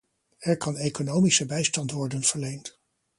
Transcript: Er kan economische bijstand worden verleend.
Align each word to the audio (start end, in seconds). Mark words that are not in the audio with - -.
Er 0.39 0.57
kan 0.57 0.77
economische 0.77 1.45
bijstand 1.45 1.91
worden 1.91 2.23
verleend. 2.23 2.79